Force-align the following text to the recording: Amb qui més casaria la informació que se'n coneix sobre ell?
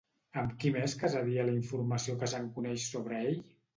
Amb 0.43 0.53
qui 0.61 0.69
més 0.77 0.95
casaria 1.03 1.45
la 1.49 1.53
informació 1.57 2.17
que 2.25 2.31
se'n 2.33 2.49
coneix 2.57 2.87
sobre 2.97 3.21
ell? 3.29 3.39